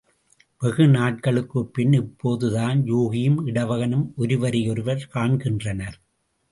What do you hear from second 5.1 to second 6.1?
காண்கின்றனர்.